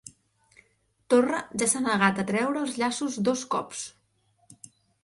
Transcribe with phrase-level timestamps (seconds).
[1.13, 3.87] Torra ja s'ha negat a treure els llaços dos cops